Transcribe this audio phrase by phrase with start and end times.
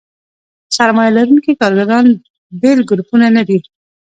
[0.75, 2.05] سرمایه لرونکي کارګران
[2.61, 3.59] بېل ګروپونه نه دي.